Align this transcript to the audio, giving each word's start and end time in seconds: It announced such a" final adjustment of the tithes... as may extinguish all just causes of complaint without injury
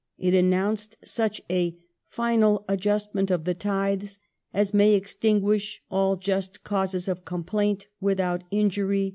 It 0.17 0.33
announced 0.33 0.97
such 1.03 1.41
a" 1.47 1.77
final 2.07 2.65
adjustment 2.67 3.29
of 3.29 3.43
the 3.43 3.53
tithes... 3.53 4.17
as 4.51 4.73
may 4.73 4.95
extinguish 4.95 5.83
all 5.91 6.15
just 6.15 6.63
causes 6.63 7.07
of 7.07 7.23
complaint 7.23 7.85
without 7.99 8.43
injury 8.49 9.09